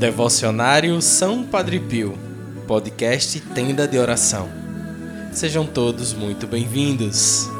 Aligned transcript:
Devocionário 0.00 1.02
São 1.02 1.44
Padre 1.44 1.78
Pio, 1.78 2.18
podcast 2.66 3.38
Tenda 3.38 3.86
de 3.86 3.98
Oração. 3.98 4.48
Sejam 5.30 5.66
todos 5.66 6.14
muito 6.14 6.46
bem-vindos. 6.46 7.59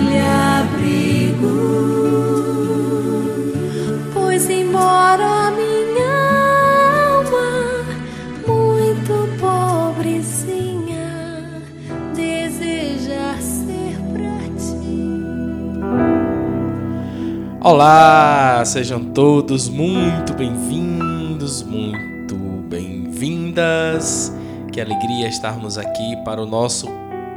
Olá, 17.63 18.63
sejam 18.65 19.05
todos 19.13 19.69
muito 19.69 20.33
bem-vindos, 20.33 21.61
muito 21.61 22.35
bem-vindas. 22.67 24.33
Que 24.73 24.81
alegria 24.81 25.27
estarmos 25.27 25.77
aqui 25.77 26.17
para 26.25 26.41
o 26.41 26.47
nosso 26.47 26.87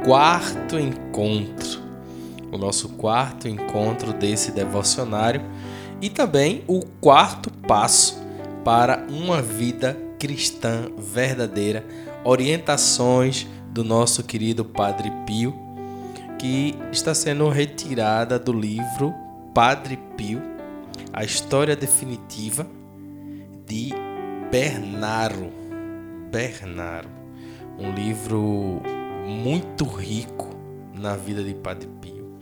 quarto 0.03 0.79
encontro. 0.79 1.79
O 2.51 2.57
nosso 2.57 2.89
quarto 2.89 3.47
encontro 3.47 4.13
desse 4.13 4.51
devocionário 4.51 5.43
e 6.01 6.09
também 6.09 6.63
o 6.67 6.83
quarto 6.99 7.51
passo 7.51 8.19
para 8.63 9.05
uma 9.07 9.43
vida 9.43 9.95
cristã 10.17 10.89
verdadeira. 10.97 11.85
Orientações 12.23 13.45
do 13.69 13.83
nosso 13.83 14.23
querido 14.23 14.65
Padre 14.65 15.11
Pio, 15.27 15.53
que 16.39 16.73
está 16.91 17.13
sendo 17.13 17.47
retirada 17.47 18.39
do 18.39 18.51
livro 18.51 19.13
Padre 19.55 19.97
Pio, 20.17 20.41
a 21.13 21.23
história 21.23 21.77
definitiva 21.77 22.67
de 23.65 23.93
Bernardo. 24.51 25.49
Bernardo, 26.29 27.09
um 27.79 27.93
livro 27.93 28.81
muito 29.25 29.85
rico 29.85 30.49
na 30.93 31.15
vida 31.15 31.41
de 31.41 31.53
Padre 31.53 31.87
Pio. 32.01 32.37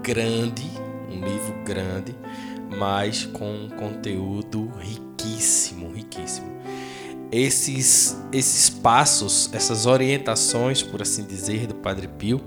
Grande, 0.00 0.62
um 1.10 1.24
livro 1.24 1.64
grande, 1.64 2.14
mas 2.78 3.26
com 3.26 3.52
um 3.52 3.68
conteúdo 3.70 4.70
riquíssimo, 4.78 5.92
riquíssimo. 5.92 6.46
Esses, 7.32 8.16
esses 8.32 8.70
passos, 8.70 9.50
essas 9.52 9.86
orientações, 9.86 10.84
por 10.84 11.02
assim 11.02 11.24
dizer, 11.24 11.66
do 11.66 11.74
Padre 11.74 12.06
Pio, 12.06 12.40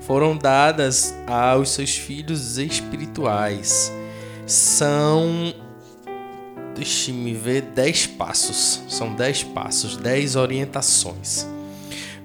foram 0.00 0.36
dadas 0.36 1.14
aos 1.26 1.70
seus 1.70 1.96
filhos 1.96 2.58
espirituais. 2.58 3.92
São, 4.46 5.54
deixe-me 6.74 7.34
ver, 7.34 7.62
dez 7.62 8.06
passos. 8.06 8.82
São 8.88 9.14
dez 9.14 9.42
passos, 9.42 9.96
dez 9.96 10.36
orientações. 10.36 11.46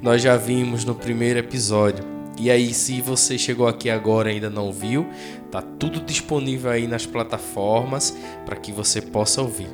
Nós 0.02 0.22
já 0.22 0.36
vimos 0.36 0.84
no 0.84 0.96
primeiro 0.96 1.40
episódio. 1.40 2.04
E 2.38 2.52
aí, 2.52 2.74
se 2.74 3.00
você 3.00 3.38
chegou 3.38 3.68
aqui 3.68 3.90
agora 3.90 4.30
e 4.30 4.36
ainda 4.36 4.50
não 4.50 4.72
viu, 4.72 5.08
tá 5.50 5.62
tudo 5.62 6.02
disponível 6.02 6.70
aí 6.70 6.88
nas 6.88 7.06
plataformas 7.06 8.16
para 8.46 8.58
que 8.58 8.72
você 8.72 9.02
possa 9.02 9.42
ouvir. 9.42 9.70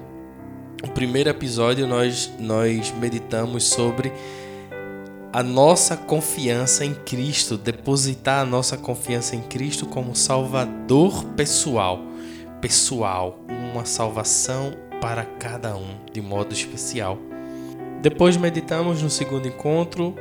No 0.81 0.89
primeiro 0.89 1.29
episódio 1.29 1.85
nós 1.85 2.31
nós 2.39 2.91
meditamos 2.99 3.65
sobre 3.65 4.11
a 5.33 5.41
nossa 5.41 5.95
confiança 5.95 6.83
em 6.83 6.93
Cristo, 6.93 7.57
depositar 7.57 8.41
a 8.41 8.45
nossa 8.45 8.77
confiança 8.77 9.33
em 9.33 9.41
Cristo 9.41 9.85
como 9.85 10.13
Salvador 10.13 11.23
pessoal, 11.37 11.99
pessoal, 12.59 13.39
uma 13.71 13.85
salvação 13.85 14.73
para 14.99 15.23
cada 15.23 15.75
um 15.75 15.95
de 16.11 16.21
modo 16.21 16.53
especial. 16.53 17.17
Depois 18.01 18.35
meditamos 18.35 19.01
no 19.01 19.09
segundo 19.09 19.47
encontro 19.47 20.15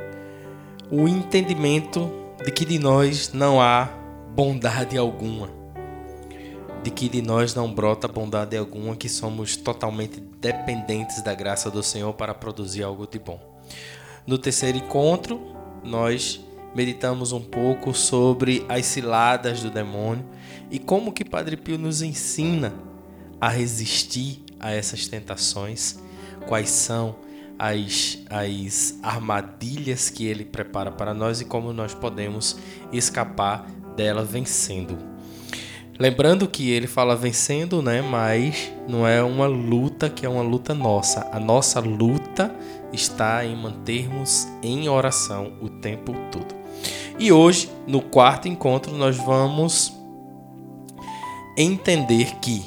o 0.89 1.09
entendimento 1.09 2.09
de 2.45 2.51
que 2.51 2.63
de 2.63 2.79
nós 2.79 3.33
não 3.33 3.59
há 3.59 3.89
bondade 4.33 4.97
alguma, 4.97 5.49
de 6.83 6.89
que 6.89 7.09
de 7.09 7.21
nós 7.21 7.53
não 7.53 7.73
brota 7.73 8.07
bondade 8.07 8.55
alguma, 8.55 8.95
que 8.95 9.09
somos 9.09 9.57
totalmente 9.57 10.21
dependentes 10.39 11.21
da 11.21 11.35
graça 11.35 11.69
do 11.69 11.83
Senhor 11.83 12.13
para 12.13 12.33
produzir 12.33 12.83
algo 12.83 13.05
de 13.05 13.19
bom. 13.19 13.51
No 14.25 14.37
terceiro 14.37 14.77
encontro, 14.77 15.41
nós 15.83 16.39
meditamos 16.75 17.31
um 17.31 17.41
pouco 17.41 17.93
sobre 17.93 18.65
as 18.69 18.85
ciladas 18.85 19.61
do 19.61 19.69
demônio 19.69 20.25
e 20.69 20.79
como 20.79 21.11
que 21.11 21.25
Padre 21.25 21.57
Pio 21.57 21.77
nos 21.77 22.01
ensina 22.01 22.73
a 23.39 23.49
resistir 23.49 24.43
a 24.59 24.71
essas 24.71 25.07
tentações, 25.07 25.99
quais 26.47 26.69
são 26.69 27.15
as, 27.57 28.19
as 28.29 28.97
armadilhas 29.01 30.09
que 30.09 30.25
ele 30.25 30.45
prepara 30.45 30.91
para 30.91 31.13
nós 31.13 31.41
e 31.41 31.45
como 31.45 31.73
nós 31.73 31.93
podemos 31.93 32.57
escapar 32.91 33.69
dela 33.95 34.23
vencendo. 34.23 34.97
Lembrando 35.99 36.47
que 36.47 36.71
ele 36.71 36.87
fala 36.87 37.15
vencendo, 37.15 37.81
né? 37.81 38.01
Mas 38.01 38.71
não 38.87 39.05
é 39.05 39.21
uma 39.21 39.45
luta 39.45 40.09
que 40.09 40.25
é 40.25 40.29
uma 40.29 40.41
luta 40.41 40.73
nossa. 40.73 41.29
A 41.31 41.39
nossa 41.39 41.79
luta 41.79 42.51
está 42.93 43.45
em 43.45 43.55
mantermos 43.55 44.47
em 44.61 44.89
oração 44.89 45.53
o 45.61 45.69
tempo 45.69 46.13
todo. 46.31 46.55
E 47.19 47.31
hoje, 47.31 47.71
no 47.87 48.01
quarto 48.01 48.47
encontro, 48.47 48.93
nós 48.93 49.17
vamos 49.17 49.93
entender 51.57 52.35
que 52.41 52.65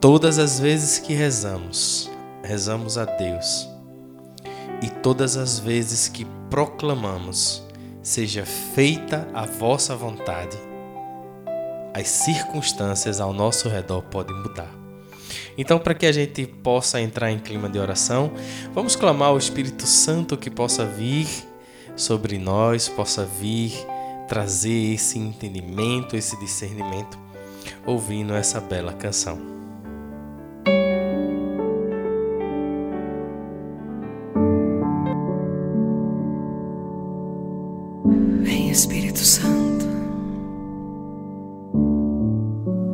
todas 0.00 0.38
as 0.38 0.58
vezes 0.58 0.98
que 0.98 1.14
rezamos, 1.14 2.10
rezamos 2.42 2.98
a 2.98 3.04
Deus, 3.04 3.68
e 4.82 4.90
todas 4.90 5.36
as 5.36 5.58
vezes 5.58 6.08
que 6.08 6.26
proclamamos, 6.50 7.62
seja 8.02 8.44
feita 8.44 9.28
a 9.32 9.46
vossa 9.46 9.96
vontade, 9.96 10.56
as 11.94 12.08
circunstâncias 12.08 13.20
ao 13.20 13.32
nosso 13.32 13.68
redor 13.68 14.02
podem 14.02 14.36
mudar. 14.36 14.85
Então, 15.58 15.78
para 15.78 15.94
que 15.94 16.06
a 16.06 16.12
gente 16.12 16.46
possa 16.46 17.00
entrar 17.00 17.30
em 17.30 17.38
clima 17.38 17.68
de 17.68 17.78
oração, 17.78 18.32
vamos 18.74 18.94
clamar 18.94 19.28
ao 19.28 19.38
Espírito 19.38 19.86
Santo 19.86 20.36
que 20.36 20.50
possa 20.50 20.84
vir 20.84 21.26
sobre 21.96 22.38
nós, 22.38 22.88
possa 22.88 23.24
vir 23.24 23.72
trazer 24.28 24.94
esse 24.94 25.18
entendimento, 25.18 26.16
esse 26.16 26.38
discernimento, 26.38 27.18
ouvindo 27.86 28.34
essa 28.34 28.60
bela 28.60 28.92
canção. 28.92 29.56
Espírito 38.76 39.20
Santo. 39.20 39.86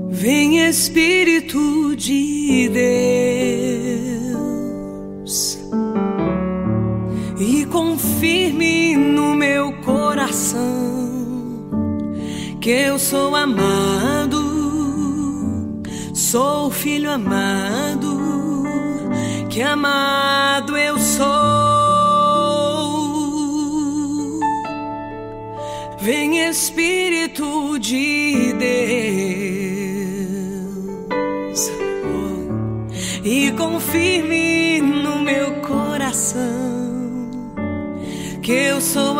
Vem 0.08 0.68
Espírito 0.68 1.21
de 2.02 2.68
Deus. 4.28 5.58
E 7.38 7.64
confirme 7.66 8.96
no 8.96 9.36
meu 9.36 9.72
coração 9.84 10.60
que 12.60 12.70
eu 12.70 12.98
sou 12.98 13.36
amado, 13.36 14.42
sou 16.12 16.72
filho 16.72 17.08
amado, 17.08 18.18
que 19.48 19.62
amado 19.62 20.51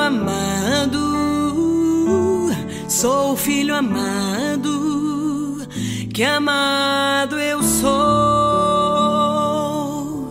amado, 0.06 0.99
sou 2.88 3.37
filho 3.37 3.75
amado, 3.75 5.66
que 6.12 6.25
amado 6.25 7.38
eu 7.38 7.62
sou. 7.62 7.93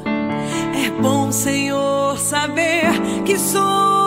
É 0.05 0.89
bom, 1.01 1.31
Senhor, 1.31 2.17
saber 2.17 2.91
que 3.25 3.37
sou 3.37 4.01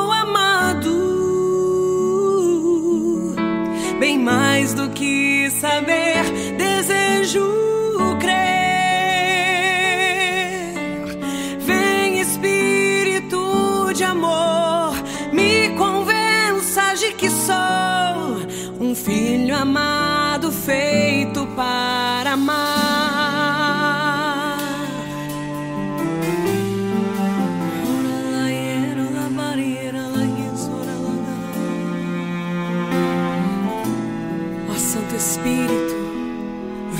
mais 4.24 4.72
do 4.72 4.88
que 4.88 5.50
saber, 5.50 6.24
desejo 6.56 7.63
amado, 19.64 20.52
feito 20.52 21.46
para 21.56 22.32
amar. 22.32 23.14
Espírito, 35.16 35.94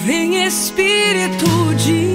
vem 0.04 0.44
Espírito 0.46 1.74
de 1.76 2.13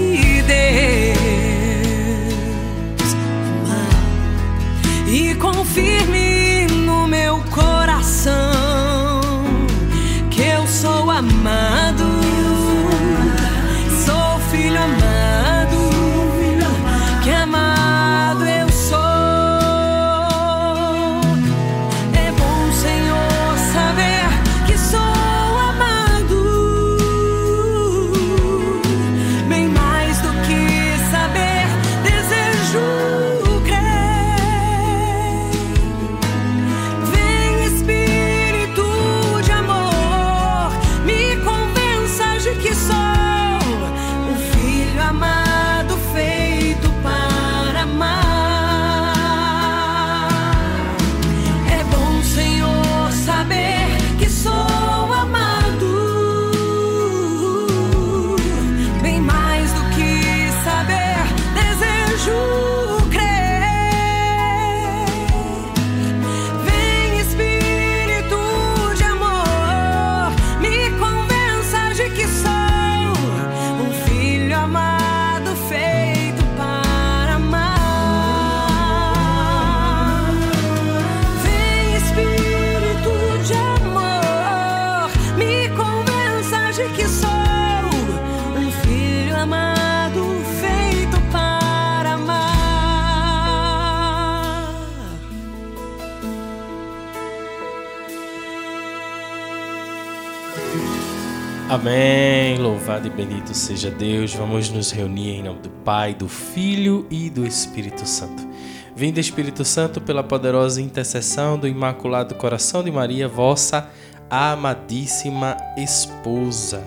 Louvado 103.00 103.08
e 103.08 103.26
bendito 103.26 103.54
seja 103.54 103.90
Deus. 103.90 104.34
Vamos 104.34 104.70
nos 104.70 104.92
reunir 104.92 105.36
em 105.36 105.44
nome 105.44 105.62
do 105.62 105.70
Pai, 105.70 106.14
do 106.14 106.28
Filho 106.28 107.08
e 107.10 107.30
do 107.30 107.48
Espírito 107.48 108.06
Santo. 108.06 108.46
Vinde, 108.94 109.22
Espírito 109.22 109.64
Santo, 109.64 110.02
pela 110.02 110.22
poderosa 110.22 110.82
intercessão 110.82 111.58
do 111.58 111.66
Imaculado 111.66 112.36
Coração 112.36 112.84
de 112.84 112.92
Maria, 112.92 113.26
vossa 113.30 113.90
amadíssima 114.30 115.56
esposa. 115.78 116.84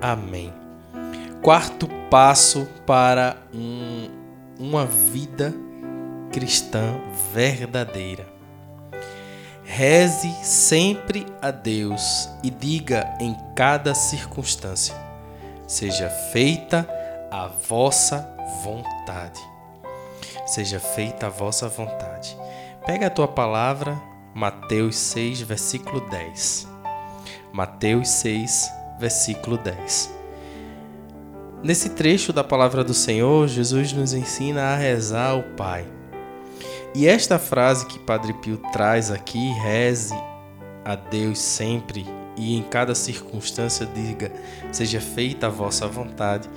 Amém. 0.00 0.52
Quarto 1.40 1.86
passo 2.10 2.66
para 2.84 3.36
um- 3.54 4.08
uma 4.58 4.84
vida 4.86 5.54
cristã 6.32 6.96
verdadeira. 7.32 8.26
Reze 9.62 10.32
sempre 10.42 11.24
a 11.40 11.52
Deus 11.52 12.28
e 12.42 12.50
diga 12.50 13.16
em 13.20 13.36
cada 13.54 13.94
circunstância: 13.94 15.03
seja 15.66 16.08
feita 16.32 16.88
a 17.30 17.46
vossa 17.46 18.28
vontade. 18.62 19.40
Seja 20.46 20.78
feita 20.78 21.26
a 21.26 21.30
vossa 21.30 21.68
vontade. 21.68 22.36
Pega 22.86 23.06
a 23.06 23.10
tua 23.10 23.26
palavra, 23.26 24.00
Mateus 24.34 24.96
6, 24.96 25.42
versículo 25.42 26.00
10. 26.08 26.68
Mateus 27.52 28.08
6, 28.08 28.70
versículo 28.98 29.56
10. 29.56 30.10
Nesse 31.62 31.90
trecho 31.90 32.32
da 32.32 32.44
palavra 32.44 32.84
do 32.84 32.92
Senhor, 32.92 33.48
Jesus 33.48 33.92
nos 33.92 34.12
ensina 34.12 34.74
a 34.74 34.76
rezar 34.76 35.30
ao 35.30 35.42
Pai. 35.56 35.86
E 36.94 37.08
esta 37.08 37.38
frase 37.38 37.86
que 37.86 37.98
Padre 37.98 38.34
Pio 38.34 38.58
traz 38.70 39.10
aqui, 39.10 39.50
reze 39.52 40.14
a 40.84 40.94
Deus 40.94 41.38
sempre 41.38 42.06
e 42.36 42.56
em 42.56 42.62
cada 42.62 42.94
circunstância 42.94 43.86
diga, 43.86 44.32
seja 44.72 45.00
feita 45.00 45.46
a 45.46 45.50
vossa 45.50 45.86
vontade, 45.86 46.48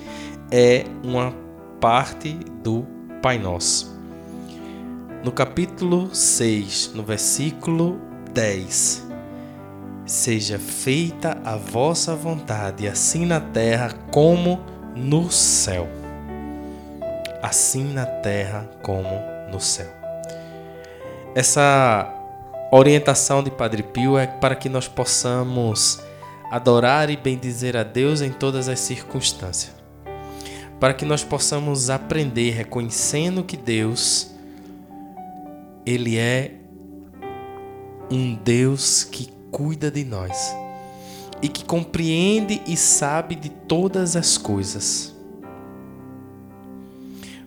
é 0.51 0.85
uma 1.03 1.33
parte 1.79 2.33
do 2.63 2.85
Pai 3.21 3.37
Nosso. 3.37 3.95
No 5.23 5.31
capítulo 5.31 6.13
6, 6.13 6.91
no 6.93 7.03
versículo 7.03 7.99
10, 8.33 9.07
seja 10.05 10.57
feita 10.57 11.37
a 11.43 11.57
vossa 11.57 12.15
vontade, 12.15 12.87
assim 12.87 13.25
na 13.25 13.39
terra 13.39 13.91
como 14.11 14.61
no 14.95 15.29
céu. 15.31 15.87
Assim 17.41 17.93
na 17.93 18.05
terra 18.05 18.69
como 18.81 19.09
no 19.51 19.59
céu. 19.59 19.91
Essa 21.35 22.16
orientação 22.71 23.41
de 23.41 23.49
Padre 23.49 23.83
Pio 23.83 24.17
é 24.17 24.27
para 24.27 24.55
que 24.55 24.67
nós 24.67 24.87
possamos 24.87 25.99
adorar 26.51 27.09
e 27.09 27.17
bendizer 27.17 27.75
a 27.77 27.83
Deus 27.83 28.21
em 28.21 28.31
todas 28.31 28.69
as 28.69 28.79
circunstâncias. 28.79 29.75
Para 30.79 30.93
que 30.93 31.05
nós 31.05 31.23
possamos 31.23 31.89
aprender 31.89 32.51
reconhecendo 32.51 33.43
que 33.43 33.57
Deus 33.57 34.31
ele 35.85 36.17
é 36.17 36.55
um 38.11 38.35
Deus 38.35 39.05
que 39.05 39.31
cuida 39.49 39.89
de 39.89 40.03
nós 40.03 40.53
e 41.41 41.47
que 41.47 41.63
compreende 41.63 42.61
e 42.67 42.75
sabe 42.75 43.35
de 43.35 43.49
todas 43.49 44.15
as 44.15 44.37
coisas. 44.37 45.15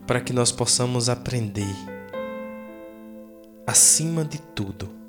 Para 0.06 0.20
que 0.20 0.32
nós 0.32 0.50
possamos 0.50 1.08
aprender 1.08 1.74
acima 3.66 4.24
de 4.24 4.38
tudo, 4.40 4.99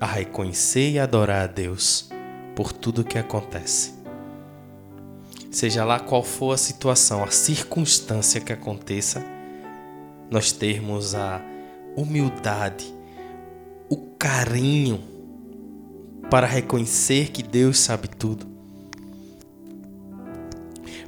a 0.00 0.06
reconhecer 0.06 0.90
e 0.90 0.98
adorar 0.98 1.44
a 1.44 1.46
Deus 1.46 2.10
por 2.54 2.72
tudo 2.72 3.04
que 3.04 3.18
acontece. 3.18 3.94
Seja 5.50 5.84
lá 5.84 5.98
qual 5.98 6.22
for 6.22 6.52
a 6.52 6.58
situação, 6.58 7.24
a 7.24 7.30
circunstância 7.30 8.40
que 8.40 8.52
aconteça, 8.52 9.24
nós 10.30 10.52
termos 10.52 11.14
a 11.14 11.40
humildade, 11.96 12.92
o 13.88 13.96
carinho 14.18 15.02
para 16.30 16.46
reconhecer 16.46 17.30
que 17.30 17.42
Deus 17.42 17.78
sabe 17.78 18.08
tudo, 18.08 18.46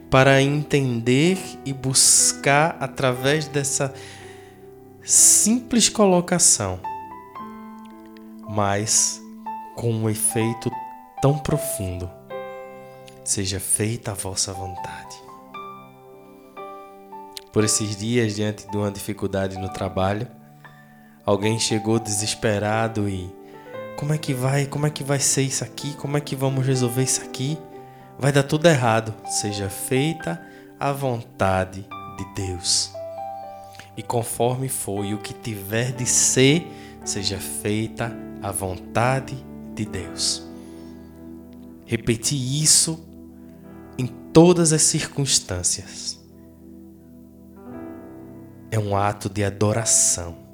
para 0.09 0.41
entender 0.41 1.37
e 1.67 1.73
buscar 1.73 2.77
através 2.81 3.49
dessa 3.49 3.93
simples 5.03 5.89
colocação, 5.89 6.81
mas 8.49 9.21
com 9.77 9.93
um 9.93 10.09
efeito 10.09 10.71
tão 11.21 11.39
profundo. 11.39 12.11
Seja 13.23 13.61
feita 13.61 14.13
a 14.13 14.15
vossa 14.15 14.53
vontade. 14.53 15.17
Por 17.53 17.65
esses 17.65 17.97
dias, 17.97 18.35
diante 18.35 18.69
de 18.71 18.77
uma 18.77 18.91
dificuldade 18.91 19.59
no 19.59 19.69
trabalho, 19.69 20.27
alguém 21.27 21.59
chegou 21.59 21.99
desesperado 21.99 23.09
e 23.09 23.31
como 23.99 24.15
é 24.15 24.19
que 24.19 24.33
vai? 24.33 24.65
Como 24.65 24.87
é 24.87 24.91
que 24.91 25.03
vai 25.03 25.19
ser 25.19 25.43
isso 25.43 25.65
aqui? 25.65 25.93
Como 25.95 26.17
é 26.17 26.21
que 26.21 26.37
vamos 26.37 26.65
resolver 26.65 27.03
isso 27.03 27.21
aqui? 27.21 27.59
Vai 28.19 28.33
dar 28.33 28.45
tudo 28.45 28.67
errado. 28.69 29.15
Seja 29.27 29.69
feita 29.69 30.41
a 30.79 30.93
vontade 30.93 31.87
de 32.17 32.25
Deus. 32.35 32.93
E 33.97 34.03
conforme 34.03 34.69
foi 34.69 35.13
o 35.13 35.19
que 35.19 35.35
tiver 35.35 35.91
de 35.91 36.07
ser, 36.07 36.67
seja 37.09 37.39
feita 37.39 38.17
a 38.43 38.51
vontade 38.51 39.37
de 39.75 39.85
Deus. 39.85 40.47
Repetir 41.85 42.39
isso 42.63 43.05
em 43.97 44.07
todas 44.33 44.73
as 44.73 44.83
circunstâncias. 44.83 46.19
É 48.71 48.79
um 48.79 48.97
ato 48.97 49.29
de 49.29 49.43
adoração 49.43 50.49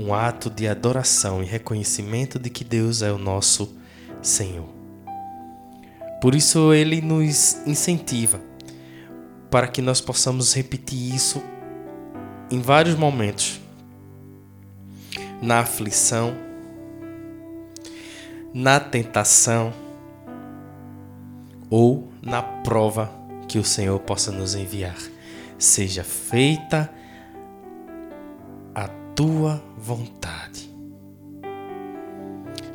um 0.00 0.14
ato 0.14 0.48
de 0.48 0.66
adoração 0.66 1.42
e 1.42 1.46
reconhecimento 1.46 2.38
de 2.38 2.48
que 2.48 2.64
Deus 2.64 3.02
é 3.02 3.12
o 3.12 3.18
nosso 3.18 3.76
Senhor. 4.22 4.68
Por 6.22 6.34
isso 6.34 6.72
ele 6.72 7.02
nos 7.02 7.58
incentiva 7.66 8.40
para 9.50 9.68
que 9.68 9.82
nós 9.82 10.00
possamos 10.00 10.54
repetir 10.54 11.14
isso 11.14 11.42
em 12.50 12.60
vários 12.60 12.94
momentos. 12.94 13.60
Na 15.42 15.60
aflição, 15.60 16.34
na 18.52 18.78
tentação 18.78 19.72
ou 21.70 22.12
na 22.20 22.42
prova 22.42 23.10
que 23.48 23.58
o 23.58 23.64
Senhor 23.64 23.98
possa 24.00 24.30
nos 24.30 24.54
enviar. 24.54 24.98
Seja 25.58 26.04
feita 26.04 26.90
a 28.74 28.88
tua 29.14 29.62
vontade. 29.76 30.70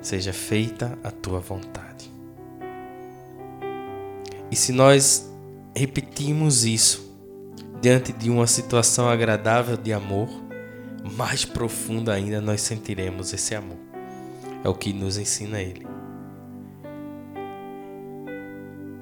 Seja 0.02 0.34
feita 0.34 0.98
a 1.04 1.12
tua 1.12 1.40
vontade. 1.40 2.12
E 4.52 4.56
se 4.56 4.72
nós 4.72 5.30
repetimos 5.76 6.64
isso 6.64 7.14
diante 7.82 8.14
de 8.14 8.30
uma 8.30 8.48
situação 8.48 9.10
agradável 9.10 9.76
de 9.76 9.92
amor, 9.92 10.30
mais 11.14 11.46
profundo 11.46 12.10
ainda 12.10 12.42
nós 12.42 12.62
sentiremos 12.62 13.34
esse 13.34 13.54
amor. 13.54 13.78
É 14.64 14.70
o 14.70 14.74
que 14.74 14.92
nos 14.92 15.18
ensina 15.18 15.62
ele. 15.62 15.86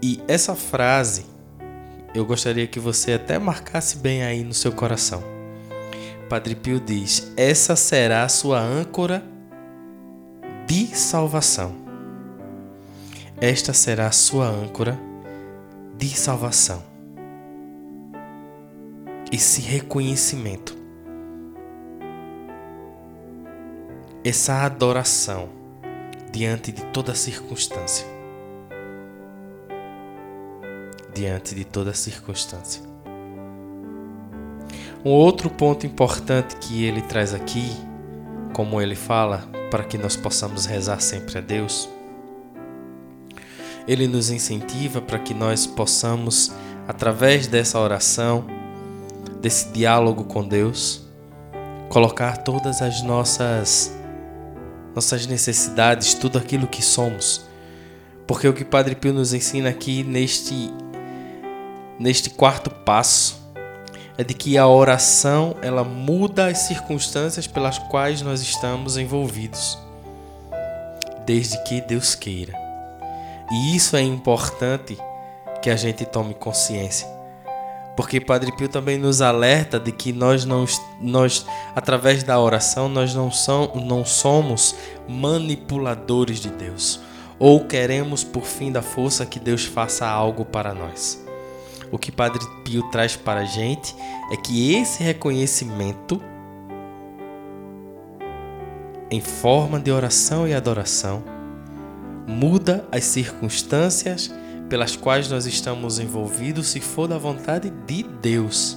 E 0.02 0.22
essa 0.28 0.54
frase 0.54 1.26
eu 2.14 2.26
gostaria 2.26 2.68
que 2.68 2.80
você 2.80 3.14
até 3.14 3.40
marcasse 3.40 3.98
bem 3.98 4.24
aí 4.24 4.44
no 4.44 4.54
seu 4.54 4.72
coração. 4.72 5.24
Padre 6.30 6.56
Pio 6.56 6.80
diz: 6.80 7.32
essa 7.36 7.76
será 7.76 8.24
a 8.24 8.30
sua 8.30 8.60
âncora 8.60 9.24
de 10.68 10.88
salvação. 10.88 11.74
Esta 13.42 13.74
será 13.74 14.08
a 14.08 14.12
sua 14.12 14.46
âncora 14.46 15.00
de 15.98 16.10
salvação. 16.10 16.84
Esse 19.32 19.62
reconhecimento, 19.62 20.78
essa 24.24 24.62
adoração 24.64 25.50
diante 26.32 26.72
de 26.72 26.82
toda 26.86 27.14
circunstância. 27.14 28.08
Diante 31.14 31.54
de 31.54 31.66
toda 31.66 31.94
circunstância. 31.94 32.82
Um 35.04 35.12
outro 35.12 35.50
ponto 35.50 35.86
importante 35.86 36.56
que 36.56 36.86
ele 36.86 37.02
traz 37.02 37.34
aqui, 37.34 37.70
como 38.54 38.82
ele 38.82 38.96
fala, 38.96 39.44
para 39.70 39.84
que 39.84 39.98
nós 39.98 40.16
possamos 40.16 40.66
rezar 40.66 41.02
sempre 41.02 41.40
a 41.40 41.42
Deus, 41.42 41.90
ele 43.86 44.08
nos 44.08 44.30
incentiva 44.30 45.02
para 45.02 45.20
que 45.20 45.34
nós 45.34 45.68
possamos, 45.68 46.54
através 46.88 47.48
dessa 47.48 47.78
oração, 47.78 48.46
desse 49.42 49.68
diálogo 49.74 50.24
com 50.24 50.48
Deus, 50.48 51.06
colocar 51.90 52.38
todas 52.38 52.82
as 52.82 53.02
nossas 53.04 53.94
nossas 54.94 55.26
necessidades, 55.26 56.14
tudo 56.14 56.38
aquilo 56.38 56.68
que 56.68 56.82
somos. 56.82 57.46
Porque 58.28 58.48
o 58.48 58.54
que 58.54 58.64
Padre 58.64 58.96
Pio 58.96 59.14
nos 59.14 59.34
ensina 59.34 59.70
aqui 59.70 60.04
neste 60.04 60.72
neste 62.00 62.30
quarto 62.30 62.70
passo 62.70 63.42
é 64.18 64.24
de 64.24 64.34
que 64.34 64.58
a 64.58 64.68
oração 64.68 65.56
ela 65.62 65.84
muda 65.84 66.48
as 66.48 66.60
circunstâncias 66.60 67.48
pelas 67.48 67.78
quais 67.78 68.22
nós 68.22 68.42
estamos 68.42 68.98
envolvidos, 68.98 69.78
desde 71.26 71.62
que 71.64 71.82
Deus 71.82 72.14
queira. 72.14 72.54
E 73.52 73.76
isso 73.76 73.96
é 73.96 74.02
importante 74.02 74.98
que 75.62 75.70
a 75.70 75.76
gente 75.76 76.06
tome 76.06 76.34
consciência. 76.34 77.13
Porque 77.96 78.20
Padre 78.20 78.52
Pio 78.56 78.68
também 78.68 78.98
nos 78.98 79.22
alerta 79.22 79.80
de 79.80 79.92
que 79.92 80.12
nós 80.12 80.46
não 80.46 80.66
nós 81.00 81.46
através 81.76 82.24
da 82.24 82.40
oração 82.40 82.90
nós 82.90 83.14
não, 83.14 83.32
são, 83.32 83.72
não 83.76 84.04
somos 84.04 84.76
manipuladores 85.08 86.40
de 86.40 86.50
Deus. 86.50 87.00
Ou 87.38 87.66
queremos 87.66 88.24
por 88.24 88.44
fim 88.44 88.72
da 88.72 88.82
força 88.82 89.26
que 89.26 89.40
Deus 89.40 89.66
faça 89.66 90.08
algo 90.08 90.44
para 90.46 90.74
nós. 90.74 91.24
O 91.92 92.00
que 92.00 92.12
Padre 92.12 92.44
Pio 92.64 92.82
traz 92.90 93.16
para 93.16 93.42
a 93.42 93.46
gente 93.46 93.96
é 94.32 94.38
que 94.38 94.74
esse 94.74 95.04
reconhecimento 95.04 96.20
em 99.12 99.22
forma 99.22 99.80
de 99.80 99.92
oração 99.92 100.48
e 100.48 100.56
adoração 100.56 101.24
muda 102.28 102.88
as 102.92 103.04
circunstâncias 103.04 104.34
pelas 104.74 104.96
quais 104.96 105.30
nós 105.30 105.46
estamos 105.46 106.00
envolvidos 106.00 106.70
se 106.70 106.80
for 106.80 107.08
da 107.08 107.20
vontade 107.20 107.72
de 107.86 108.02
Deus. 108.02 108.76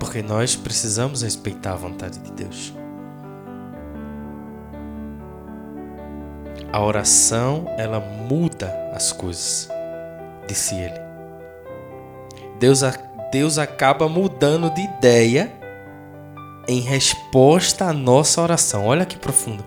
Porque 0.00 0.22
nós 0.22 0.56
precisamos 0.56 1.22
respeitar 1.22 1.74
a 1.74 1.76
vontade 1.76 2.18
de 2.18 2.32
Deus. 2.32 2.74
A 6.72 6.82
oração, 6.82 7.72
ela 7.78 8.00
muda 8.00 8.74
as 8.92 9.12
coisas, 9.12 9.68
disse 10.48 10.74
ele. 10.74 11.00
Deus, 12.58 12.80
Deus 13.30 13.56
acaba 13.56 14.08
mudando 14.08 14.68
de 14.74 14.80
ideia 14.80 15.52
em 16.66 16.80
resposta 16.80 17.84
à 17.84 17.92
nossa 17.92 18.42
oração. 18.42 18.84
Olha 18.84 19.06
que 19.06 19.16
profundo. 19.16 19.64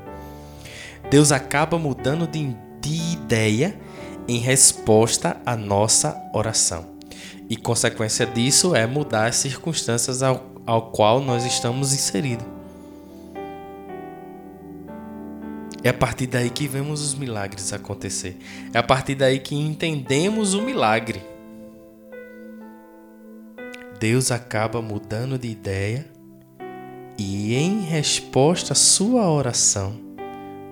Deus 1.10 1.32
acaba 1.32 1.80
mudando 1.80 2.28
de, 2.28 2.54
de 2.82 3.14
ideia 3.14 3.80
em 4.28 4.38
resposta 4.38 5.38
à 5.46 5.56
nossa 5.56 6.16
oração. 6.34 6.86
E 7.50 7.56
consequência 7.58 8.26
disso 8.26 8.76
é 8.76 8.88
mudar 8.88 9.28
as 9.28 9.36
circunstâncias 9.36 10.24
ao, 10.24 10.52
ao 10.66 10.92
qual 10.92 11.20
nós 11.20 11.46
estamos 11.46 11.94
inseridos. 11.94 12.46
É 15.84 15.90
a 15.90 15.94
partir 15.94 16.28
daí 16.28 16.50
que 16.50 16.68
vemos 16.68 17.02
os 17.02 17.16
milagres 17.16 17.74
acontecer. 17.74 18.38
É 18.74 18.78
a 18.78 18.84
partir 18.84 19.16
daí 19.16 19.40
que 19.40 19.56
entendemos 19.56 20.54
o 20.54 20.62
milagre. 20.62 21.22
Deus 24.00 24.32
acaba 24.32 24.82
mudando 24.82 25.38
de 25.38 25.48
ideia 25.48 26.08
e, 27.18 27.54
em 27.56 27.82
resposta 27.82 28.74
à 28.74 28.76
sua 28.76 29.30
oração, 29.30 29.94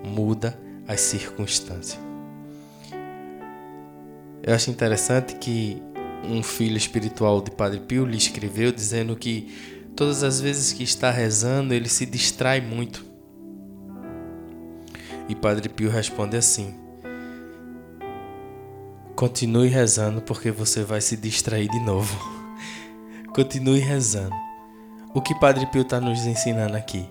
muda 0.03 0.59
as 0.87 1.01
circunstâncias. 1.01 2.08
Eu 4.43 4.53
acho 4.53 4.69
interessante 4.69 5.35
que 5.35 5.81
um 6.23 6.41
filho 6.43 6.77
espiritual 6.77 7.41
de 7.41 7.51
Padre 7.51 7.79
Pio 7.79 8.05
lhe 8.05 8.17
escreveu 8.17 8.71
dizendo 8.71 9.15
que 9.15 9.53
todas 9.95 10.23
as 10.23 10.39
vezes 10.39 10.73
que 10.73 10.83
está 10.83 11.11
rezando 11.11 11.73
ele 11.73 11.89
se 11.89 12.05
distrai 12.05 12.61
muito. 12.61 13.05
E 15.27 15.35
Padre 15.35 15.69
Pio 15.69 15.89
responde 15.89 16.37
assim: 16.37 16.73
Continue 19.15 19.67
rezando 19.67 20.21
porque 20.21 20.51
você 20.51 20.83
vai 20.83 21.01
se 21.01 21.15
distrair 21.15 21.69
de 21.69 21.79
novo. 21.79 22.17
Continue 23.33 23.79
rezando. 23.79 24.35
O 25.13 25.21
que 25.21 25.37
Padre 25.39 25.65
Pio 25.67 25.81
está 25.81 25.99
nos 25.99 26.25
ensinando 26.25 26.75
aqui? 26.75 27.09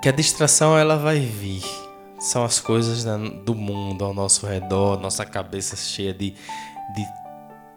que 0.00 0.08
a 0.08 0.12
distração 0.12 0.78
ela 0.78 0.96
vai 0.96 1.18
vir. 1.18 1.62
São 2.20 2.44
as 2.44 2.60
coisas 2.60 3.04
do 3.44 3.54
mundo 3.54 4.04
ao 4.04 4.12
nosso 4.12 4.46
redor, 4.46 5.00
nossa 5.00 5.24
cabeça 5.24 5.74
cheia 5.74 6.12
de, 6.12 6.34
de 6.94 7.06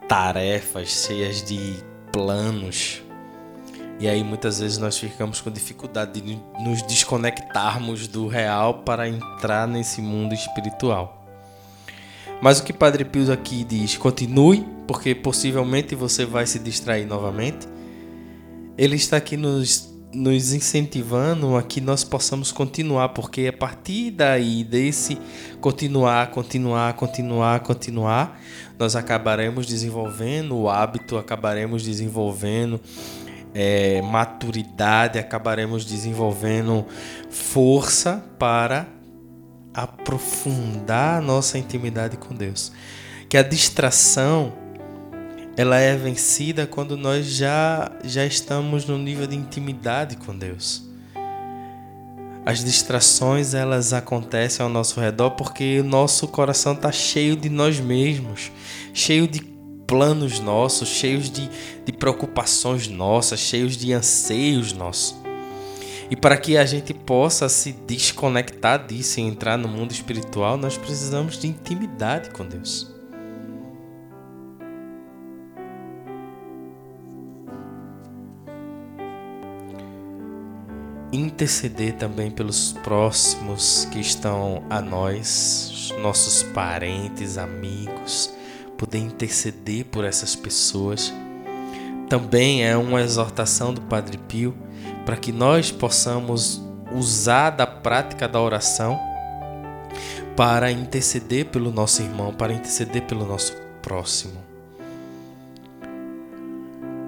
tarefas, 0.06 1.06
cheias 1.06 1.42
de 1.42 1.82
planos. 2.12 3.02
E 3.98 4.06
aí 4.06 4.22
muitas 4.22 4.58
vezes 4.58 4.76
nós 4.76 4.98
ficamos 4.98 5.40
com 5.40 5.50
dificuldade 5.50 6.20
de 6.20 6.38
nos 6.60 6.82
desconectarmos 6.82 8.06
do 8.06 8.26
real 8.26 8.82
para 8.82 9.08
entrar 9.08 9.66
nesse 9.66 10.02
mundo 10.02 10.34
espiritual. 10.34 11.24
Mas 12.42 12.58
o 12.58 12.64
que 12.64 12.72
Padre 12.72 13.04
Pio 13.04 13.32
aqui 13.32 13.64
diz, 13.64 13.96
continue, 13.96 14.66
porque 14.86 15.14
possivelmente 15.14 15.94
você 15.94 16.26
vai 16.26 16.46
se 16.46 16.58
distrair 16.58 17.06
novamente. 17.06 17.66
Ele 18.76 18.96
está 18.96 19.16
aqui 19.16 19.36
nos, 19.36 19.93
nos 20.14 20.52
incentivando 20.52 21.56
a 21.56 21.62
que 21.62 21.80
nós 21.80 22.04
possamos 22.04 22.52
continuar, 22.52 23.10
porque 23.10 23.46
a 23.48 23.52
partir 23.52 24.10
daí, 24.12 24.64
desse 24.64 25.18
continuar, 25.60 26.30
continuar, 26.30 26.94
continuar, 26.94 27.60
continuar, 27.60 28.40
nós 28.78 28.96
acabaremos 28.96 29.66
desenvolvendo 29.66 30.56
o 30.56 30.68
hábito, 30.68 31.18
acabaremos 31.18 31.82
desenvolvendo 31.82 32.80
é, 33.54 34.00
maturidade, 34.02 35.18
acabaremos 35.18 35.84
desenvolvendo 35.84 36.86
força 37.30 38.24
para 38.38 38.86
aprofundar 39.72 41.20
nossa 41.20 41.58
intimidade 41.58 42.16
com 42.16 42.34
Deus. 42.34 42.72
Que 43.28 43.36
a 43.36 43.42
distração 43.42 44.63
ela 45.56 45.78
é 45.78 45.96
vencida 45.96 46.66
quando 46.66 46.96
nós 46.96 47.26
já 47.26 47.92
já 48.02 48.26
estamos 48.26 48.86
no 48.86 48.98
nível 48.98 49.26
de 49.26 49.36
intimidade 49.36 50.16
com 50.16 50.36
Deus. 50.36 50.82
As 52.46 52.62
distrações 52.62 53.54
elas 53.54 53.92
acontecem 53.92 54.62
ao 54.62 54.68
nosso 54.68 55.00
redor 55.00 55.30
porque 55.30 55.80
o 55.80 55.84
nosso 55.84 56.28
coração 56.28 56.74
está 56.74 56.92
cheio 56.92 57.36
de 57.36 57.48
nós 57.48 57.80
mesmos, 57.80 58.52
cheio 58.92 59.26
de 59.26 59.40
planos 59.86 60.40
nossos, 60.40 60.88
cheios 60.88 61.30
de, 61.30 61.48
de 61.84 61.92
preocupações 61.92 62.88
nossas, 62.88 63.40
cheios 63.40 63.76
de 63.76 63.92
anseios 63.92 64.72
nossos. 64.72 65.16
E 66.10 66.16
para 66.16 66.36
que 66.36 66.58
a 66.58 66.66
gente 66.66 66.92
possa 66.92 67.48
se 67.48 67.72
desconectar 67.72 68.86
disso 68.86 69.20
e 69.20 69.22
entrar 69.22 69.56
no 69.56 69.68
mundo 69.68 69.92
espiritual, 69.92 70.58
nós 70.58 70.76
precisamos 70.76 71.38
de 71.38 71.46
intimidade 71.46 72.28
com 72.30 72.44
Deus. 72.44 72.93
Interceder 81.14 81.94
também 81.94 82.28
pelos 82.28 82.72
próximos 82.72 83.86
que 83.92 84.00
estão 84.00 84.64
a 84.68 84.80
nós, 84.80 85.94
nossos 86.02 86.42
parentes, 86.42 87.38
amigos, 87.38 88.34
poder 88.76 88.98
interceder 88.98 89.84
por 89.84 90.04
essas 90.04 90.34
pessoas. 90.34 91.14
Também 92.08 92.64
é 92.64 92.76
uma 92.76 93.00
exortação 93.00 93.72
do 93.72 93.80
Padre 93.82 94.18
Pio 94.18 94.56
para 95.06 95.16
que 95.16 95.30
nós 95.30 95.70
possamos 95.70 96.60
usar 96.92 97.50
da 97.50 97.66
prática 97.66 98.26
da 98.26 98.40
oração 98.40 98.98
para 100.36 100.72
interceder 100.72 101.46
pelo 101.46 101.70
nosso 101.70 102.02
irmão, 102.02 102.34
para 102.34 102.52
interceder 102.52 103.02
pelo 103.02 103.24
nosso 103.24 103.54
próximo. 103.80 104.43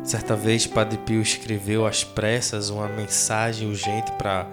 Certa 0.07 0.37
vez, 0.37 0.69
Padre 0.69 0.99
Pio 0.99 1.21
escreveu 1.21 1.85
às 1.85 2.05
pressas 2.05 2.71
uma 2.71 2.87
mensagem 2.87 3.67
urgente 3.69 4.13
para 4.13 4.47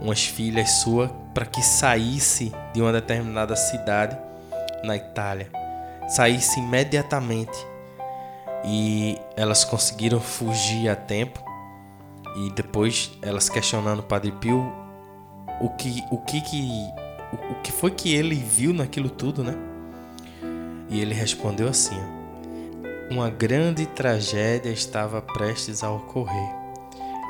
umas 0.00 0.26
filhas 0.26 0.68
suas 0.82 1.08
para 1.32 1.46
que 1.46 1.62
saísse 1.62 2.52
de 2.74 2.82
uma 2.82 2.92
determinada 2.92 3.54
cidade 3.54 4.18
na 4.82 4.96
Itália. 4.96 5.48
Saísse 6.08 6.58
imediatamente 6.58 7.56
e 8.64 9.16
elas 9.36 9.64
conseguiram 9.64 10.20
fugir 10.20 10.88
a 10.88 10.96
tempo 10.96 11.40
e 12.36 12.50
depois 12.50 13.12
elas 13.22 13.48
questionando 13.48 14.00
o 14.00 14.02
Padre 14.02 14.32
Pio 14.32 14.72
o 15.60 15.70
que 15.70 16.02
o 16.10 16.18
que 16.18 16.40
que 16.40 16.90
o, 17.32 17.54
que 17.62 17.70
foi 17.70 17.92
que 17.92 18.12
ele 18.12 18.34
viu 18.34 18.72
naquilo 18.72 19.08
tudo, 19.08 19.44
né? 19.44 19.54
E 20.90 21.00
ele 21.00 21.14
respondeu 21.14 21.68
assim: 21.68 22.17
Uma 23.10 23.30
grande 23.30 23.86
tragédia 23.86 24.70
estava 24.70 25.22
prestes 25.22 25.82
a 25.82 25.90
ocorrer, 25.90 26.54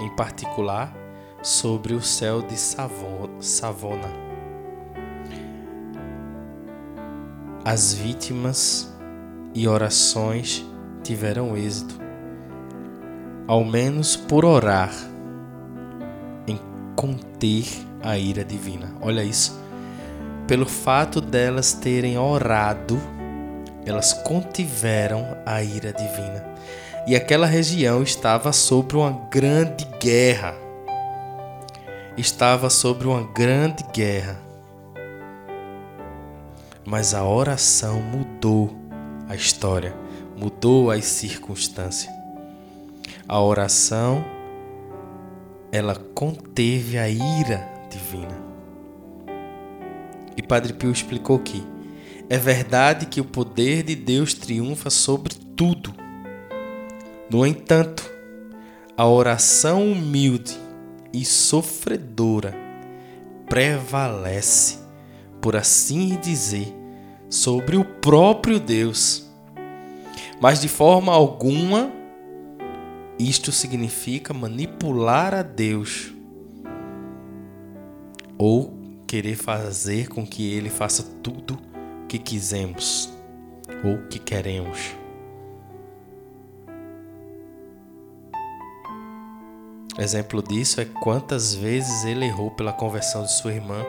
em 0.00 0.14
particular 0.16 0.92
sobre 1.40 1.94
o 1.94 2.02
céu 2.02 2.42
de 2.42 2.56
Savona. 2.58 4.08
As 7.64 7.94
vítimas 7.94 8.92
e 9.54 9.68
orações 9.68 10.66
tiveram 11.04 11.56
êxito 11.56 12.08
ao 13.46 13.64
menos 13.64 14.16
por 14.16 14.44
orar 14.44 14.92
em 16.46 16.60
conter 16.96 17.66
a 18.02 18.18
ira 18.18 18.44
divina. 18.44 18.92
Olha 19.00 19.22
isso. 19.22 19.58
Pelo 20.46 20.66
fato 20.66 21.20
delas 21.20 21.72
terem 21.72 22.18
orado, 22.18 23.00
elas 23.88 24.12
contiveram 24.12 25.36
a 25.44 25.62
ira 25.62 25.92
divina. 25.92 26.44
E 27.06 27.16
aquela 27.16 27.46
região 27.46 28.02
estava 28.02 28.52
sobre 28.52 28.96
uma 28.96 29.10
grande 29.30 29.86
guerra. 30.00 30.54
Estava 32.16 32.68
sobre 32.68 33.06
uma 33.06 33.22
grande 33.32 33.84
guerra. 33.92 34.38
Mas 36.84 37.14
a 37.14 37.24
oração 37.24 38.00
mudou 38.00 38.76
a 39.28 39.34
história, 39.34 39.94
mudou 40.36 40.90
as 40.90 41.04
circunstâncias 41.04 42.18
a 43.28 43.38
oração 43.42 44.24
ela 45.70 45.94
conteve 45.94 46.96
a 46.96 47.10
ira 47.10 47.68
divina. 47.90 48.34
E 50.34 50.40
Padre 50.40 50.72
Pio 50.72 50.90
explicou 50.90 51.38
que 51.38 51.62
é 52.30 52.36
verdade 52.36 53.06
que 53.06 53.20
o 53.20 53.24
poder 53.24 53.82
de 53.82 53.94
Deus 53.94 54.34
triunfa 54.34 54.90
sobre 54.90 55.34
tudo. 55.56 55.94
No 57.30 57.46
entanto, 57.46 58.08
a 58.96 59.06
oração 59.06 59.92
humilde 59.92 60.56
e 61.12 61.24
sofredora 61.24 62.54
prevalece, 63.48 64.78
por 65.40 65.56
assim 65.56 66.18
dizer, 66.20 66.74
sobre 67.30 67.76
o 67.76 67.84
próprio 67.84 68.60
Deus. 68.60 69.26
Mas 70.40 70.60
de 70.60 70.68
forma 70.68 71.12
alguma 71.12 71.90
isto 73.18 73.50
significa 73.50 74.32
manipular 74.32 75.34
a 75.34 75.42
Deus 75.42 76.12
ou 78.38 78.78
querer 79.08 79.34
fazer 79.34 80.08
com 80.08 80.24
que 80.24 80.52
ele 80.52 80.70
faça 80.70 81.02
tudo 81.22 81.58
que 82.08 82.18
quisemos 82.18 83.12
ou 83.84 83.98
que 84.08 84.18
queremos. 84.18 84.96
Exemplo 89.98 90.42
disso 90.42 90.80
é 90.80 90.84
quantas 90.84 91.54
vezes 91.54 92.04
ele 92.04 92.24
errou 92.24 92.50
pela 92.52 92.72
conversão 92.72 93.24
de 93.24 93.32
sua 93.32 93.52
irmã 93.52 93.84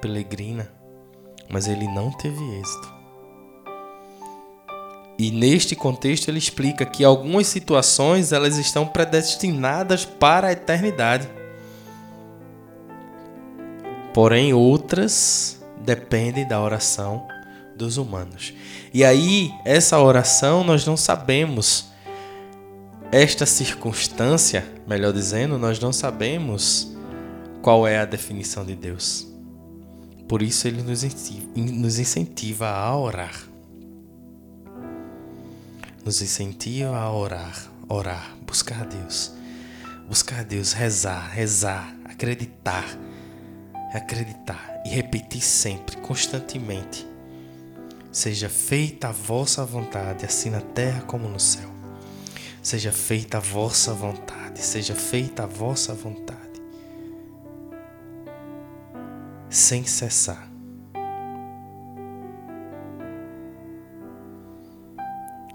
Pelegrina, 0.00 0.70
mas 1.50 1.66
ele 1.66 1.86
não 1.88 2.12
teve 2.12 2.42
êxito. 2.60 2.98
E 5.18 5.32
neste 5.32 5.74
contexto 5.74 6.28
ele 6.28 6.38
explica 6.38 6.86
que 6.86 7.04
algumas 7.04 7.48
situações 7.48 8.32
elas 8.32 8.56
estão 8.56 8.86
predestinadas 8.86 10.04
para 10.04 10.46
a 10.46 10.52
eternidade. 10.52 11.28
Porém 14.14 14.54
outras 14.54 15.60
dependem 15.84 16.46
da 16.46 16.62
oração 16.62 17.26
dos 17.78 17.96
humanos. 17.96 18.52
E 18.92 19.04
aí, 19.04 19.50
essa 19.64 19.98
oração 19.98 20.62
nós 20.62 20.84
não 20.84 20.96
sabemos 20.96 21.86
esta 23.10 23.46
circunstância, 23.46 24.66
melhor 24.86 25.12
dizendo, 25.14 25.56
nós 25.58 25.80
não 25.80 25.92
sabemos 25.92 26.94
qual 27.62 27.86
é 27.86 27.98
a 27.98 28.04
definição 28.04 28.66
de 28.66 28.74
Deus. 28.74 29.26
Por 30.28 30.42
isso 30.42 30.68
ele 30.68 30.82
nos 30.82 31.98
incentiva 31.98 32.68
a 32.68 32.94
orar 32.94 33.48
nos 36.08 36.22
incentiva 36.22 36.96
a 36.96 37.12
orar, 37.12 37.70
orar, 37.88 38.34
buscar 38.46 38.86
Deus, 38.86 39.32
buscar 40.08 40.44
Deus, 40.44 40.72
rezar, 40.72 41.28
rezar, 41.28 41.94
acreditar, 42.06 42.84
acreditar 43.92 44.80
e 44.86 44.88
repetir 44.88 45.42
sempre, 45.42 45.98
constantemente. 45.98 47.06
Seja 48.18 48.48
feita 48.48 49.10
a 49.10 49.12
vossa 49.12 49.64
vontade, 49.64 50.26
assim 50.26 50.50
na 50.50 50.60
terra 50.60 51.02
como 51.02 51.28
no 51.28 51.38
céu. 51.38 51.70
Seja 52.60 52.90
feita 52.90 53.36
a 53.36 53.40
vossa 53.40 53.94
vontade, 53.94 54.60
seja 54.60 54.92
feita 54.92 55.44
a 55.44 55.46
vossa 55.46 55.94
vontade. 55.94 56.60
sem 59.48 59.84
cessar. 59.84 60.50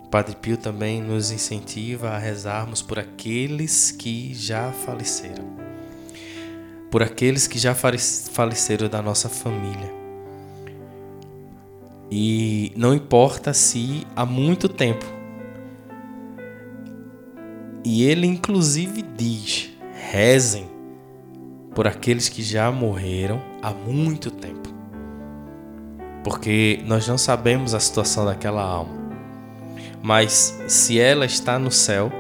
Padre 0.10 0.38
Pio 0.38 0.56
também 0.56 1.02
nos 1.02 1.32
incentiva 1.32 2.12
a 2.12 2.18
rezarmos 2.18 2.82
por 2.82 2.98
aqueles 2.98 3.92
que 3.92 4.34
já 4.34 4.72
faleceram, 4.72 5.58
por 6.90 7.04
aqueles 7.04 7.46
que 7.46 7.60
já 7.60 7.76
faleceram 7.76 8.88
da 8.88 9.02
nossa 9.02 9.28
família. 9.28 10.03
E 12.16 12.72
não 12.76 12.94
importa 12.94 13.56
se 13.56 14.06
há 14.16 14.24
muito 14.24 14.70
tempo. 14.70 15.04
E 17.84 18.04
ele 18.04 18.28
inclusive 18.28 19.02
diz: 19.02 19.72
rezem 20.12 20.70
por 21.74 21.88
aqueles 21.88 22.30
que 22.30 22.44
já 22.44 22.72
morreram 22.72 23.42
há 23.64 23.72
muito 23.72 24.30
tempo. 24.30 24.70
Porque 26.24 26.84
nós 26.86 27.08
não 27.08 27.18
sabemos 27.18 27.74
a 27.74 27.80
situação 27.80 28.26
daquela 28.26 28.62
alma. 28.62 28.94
Mas 30.00 30.56
se 30.68 31.00
ela 31.00 31.26
está 31.26 31.58
no 31.58 31.72
céu, 31.72 32.12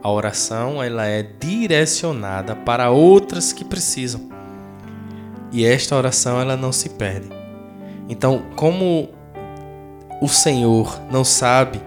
a 0.00 0.12
oração 0.12 0.80
ela 0.80 1.06
é 1.06 1.24
direcionada 1.24 2.54
para 2.54 2.88
outras 2.88 3.52
que 3.52 3.64
precisam. 3.64 4.28
E 5.50 5.64
esta 5.64 5.96
oração 5.96 6.40
ela 6.40 6.56
não 6.56 6.70
se 6.70 6.90
perde. 6.90 7.30
Então, 8.08 8.44
como 8.54 9.08
o 10.20 10.28
Senhor 10.28 11.00
não 11.10 11.24
sabe 11.24 11.80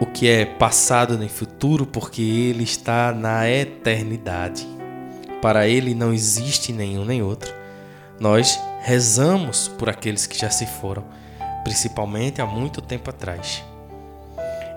o 0.00 0.06
que 0.06 0.28
é 0.28 0.44
passado 0.44 1.18
nem 1.18 1.28
futuro, 1.28 1.86
porque 1.86 2.22
ele 2.22 2.64
está 2.64 3.12
na 3.12 3.48
eternidade. 3.48 4.66
Para 5.42 5.66
ele 5.66 5.94
não 5.94 6.12
existe 6.12 6.72
nenhum 6.72 7.04
nem 7.04 7.22
outro. 7.22 7.52
Nós 8.20 8.58
rezamos 8.82 9.68
por 9.68 9.88
aqueles 9.88 10.26
que 10.26 10.38
já 10.38 10.50
se 10.50 10.66
foram 10.66 11.04
principalmente 11.68 12.40
há 12.40 12.46
muito 12.46 12.80
tempo 12.80 13.10
atrás. 13.10 13.62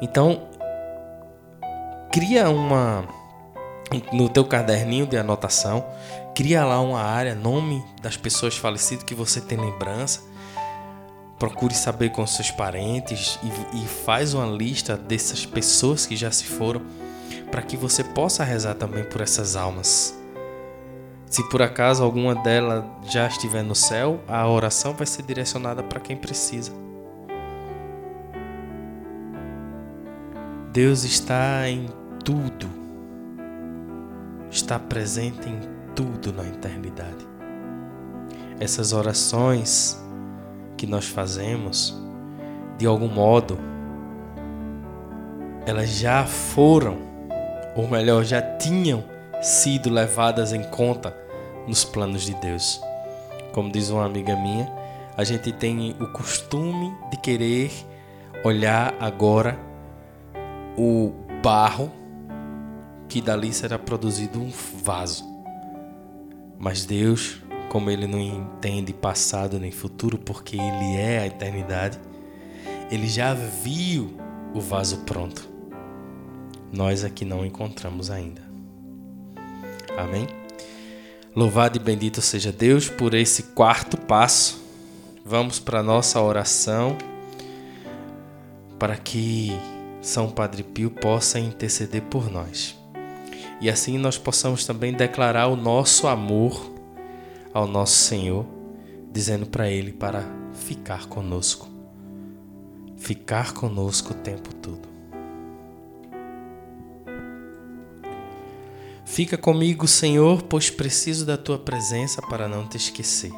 Então, 0.02 0.50
cria 2.12 2.50
uma 2.50 3.06
no 4.12 4.30
teu 4.30 4.46
caderninho 4.46 5.06
de 5.06 5.18
anotação, 5.18 5.86
cria 6.36 6.66
lá 6.66 6.82
uma 6.82 7.02
área, 7.02 7.36
nome 7.36 7.84
das 8.02 8.18
pessoas 8.18 8.58
falecidas 8.58 9.04
que 9.04 9.16
você 9.16 9.40
tem 9.40 9.58
lembrança. 9.58 10.22
Procure 11.42 11.74
saber 11.74 12.12
com 12.12 12.28
seus 12.28 12.52
parentes 12.52 13.40
e, 13.42 13.78
e 13.78 13.88
faz 13.88 14.36
uma 14.36 14.46
lista 14.46 14.96
dessas 14.96 15.44
pessoas 15.44 16.06
que 16.06 16.16
já 16.16 16.30
se 16.30 16.46
foram, 16.46 16.84
para 17.50 17.64
que 17.64 17.76
você 17.76 18.04
possa 18.04 18.44
rezar 18.44 18.76
também 18.76 19.04
por 19.04 19.22
essas 19.22 19.56
almas. 19.56 20.16
Se 21.26 21.42
por 21.50 21.64
acaso 21.64 22.04
alguma 22.04 22.36
delas 22.36 22.84
já 23.10 23.26
estiver 23.26 23.64
no 23.64 23.74
céu, 23.74 24.20
a 24.28 24.48
oração 24.48 24.94
vai 24.94 25.08
ser 25.08 25.24
direcionada 25.24 25.82
para 25.82 26.00
quem 26.00 26.16
precisa. 26.16 26.72
Deus 30.72 31.04
está 31.04 31.68
em 31.68 31.88
tudo, 32.24 32.70
está 34.52 34.78
presente 34.78 35.50
em 35.50 35.60
tudo 35.96 36.32
na 36.32 36.48
eternidade. 36.48 37.28
Essas 38.60 38.94
orações 38.94 40.01
que 40.82 40.88
nós 40.88 41.06
fazemos, 41.06 41.96
de 42.76 42.88
algum 42.88 43.08
modo, 43.08 43.56
elas 45.64 45.92
já 45.92 46.26
foram, 46.26 46.98
ou 47.76 47.88
melhor, 47.88 48.24
já 48.24 48.42
tinham 48.42 49.04
sido 49.44 49.92
levadas 49.92 50.54
em 50.54 50.64
conta 50.64 51.16
nos 51.68 51.86
planos 51.86 52.24
de 52.24 52.34
Deus. 52.34 52.82
Como 53.54 53.72
diz 53.72 53.92
uma 53.92 54.06
amiga 54.06 54.36
minha, 54.36 54.68
a 55.16 55.24
gente 55.24 55.52
tem 55.52 55.96
o 56.00 56.08
costume 56.08 56.92
de 57.12 57.18
querer 57.18 57.72
olhar 58.44 58.96
agora 59.00 59.60
o 60.76 61.12
barro 61.44 61.92
que 63.08 63.22
dali 63.22 63.54
será 63.54 63.78
produzido 63.78 64.42
um 64.42 64.52
vaso. 64.84 65.24
Mas 66.58 66.86
Deus, 66.86 67.40
como 67.72 67.90
ele 67.90 68.06
não 68.06 68.20
entende 68.20 68.92
passado 68.92 69.58
nem 69.58 69.72
futuro, 69.72 70.18
porque 70.18 70.58
ele 70.58 70.98
é 70.98 71.20
a 71.20 71.26
eternidade, 71.26 71.98
ele 72.92 73.08
já 73.08 73.34
viu 73.34 74.14
o 74.54 74.60
vaso 74.60 74.98
pronto. 75.06 75.50
Nós 76.70 77.06
aqui 77.06 77.24
não 77.24 77.46
encontramos 77.46 78.12
ainda. 78.12 78.42
Amém? 79.98 80.28
Louvado 81.34 81.78
e 81.78 81.80
bendito 81.80 82.22
seja 82.22 82.52
Deus 82.52 82.90
por 82.90 83.14
esse 83.14 83.44
quarto 83.44 83.96
passo. 83.96 84.62
Vamos 85.24 85.58
para 85.58 85.80
a 85.80 85.84
nossa 85.84 86.22
oração 86.22 86.98
para 88.78 88.98
que 88.98 89.58
São 90.02 90.30
Padre 90.30 90.62
Pio 90.62 90.92
possa 90.92 91.40
interceder 91.40 92.02
por 92.02 92.30
nós. 92.30 92.78
E 93.62 93.70
assim 93.70 93.98
nós 93.98 94.18
possamos 94.18 94.66
também 94.66 94.92
declarar 94.92 95.48
o 95.48 95.56
nosso 95.56 96.06
amor 96.06 96.81
ao 97.54 97.68
nosso 97.68 97.96
Senhor, 97.96 98.46
dizendo 99.12 99.46
para 99.46 99.70
Ele 99.70 99.92
para 99.92 100.24
ficar 100.54 101.08
conosco. 101.08 101.68
Ficar 102.98 103.54
conosco 103.54 104.14
o 104.14 104.16
tempo 104.16 104.54
todo. 104.56 104.90
Fica 109.06 109.38
comigo, 109.38 109.88
Senhor, 109.88 110.44
pois 110.44 110.70
preciso 110.70 111.26
da 111.26 111.38
tua 111.38 111.60
presença 111.60 112.22
para 112.22 112.48
não 112.48 112.66
te 112.68 112.78
esquecer. 112.78 113.34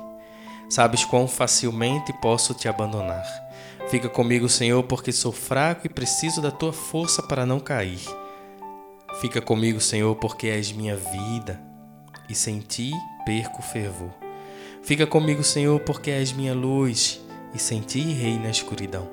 Sabes 0.69 1.03
quão 1.03 1.27
facilmente 1.27 2.13
posso 2.21 2.53
te 2.53 2.67
abandonar. 2.67 3.25
Fica 3.89 4.07
comigo, 4.07 4.47
Senhor, 4.47 4.83
porque 4.83 5.11
sou 5.11 5.31
fraco 5.31 5.87
e 5.87 5.89
preciso 5.89 6.41
da 6.41 6.51
tua 6.51 6.71
força 6.71 7.23
para 7.23 7.45
não 7.45 7.59
cair. 7.59 8.01
Fica 9.19 9.41
comigo, 9.41 9.79
Senhor, 9.79 10.15
porque 10.15 10.47
és 10.47 10.71
minha 10.71 10.95
vida 10.95 11.72
e 12.29 12.35
sem 12.35 12.59
ti 12.59 12.91
perco 13.25 13.61
fervor. 13.61 14.11
Fica 14.83 15.07
comigo, 15.07 15.43
Senhor, 15.43 15.79
porque 15.79 16.11
és 16.11 16.33
minha 16.33 16.53
luz 16.53 17.21
e 17.53 17.59
sem 17.59 17.81
ti 17.81 18.01
reina 18.01 18.47
a 18.47 18.51
escuridão. 18.51 19.09